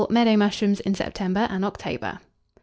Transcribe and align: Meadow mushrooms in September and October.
Meadow 0.09 0.35
mushrooms 0.35 0.79
in 0.79 0.95
September 0.95 1.41
and 1.51 1.63
October. 1.63 2.19